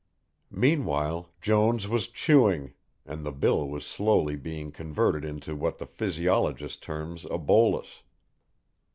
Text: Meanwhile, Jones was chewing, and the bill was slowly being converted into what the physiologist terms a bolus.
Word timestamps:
Meanwhile, 0.55 1.29
Jones 1.41 1.87
was 1.87 2.07
chewing, 2.07 2.73
and 3.05 3.23
the 3.23 3.31
bill 3.31 3.69
was 3.69 3.85
slowly 3.85 4.35
being 4.35 4.71
converted 4.71 5.23
into 5.23 5.55
what 5.55 5.77
the 5.77 5.85
physiologist 5.85 6.81
terms 6.81 7.23
a 7.29 7.37
bolus. 7.37 8.01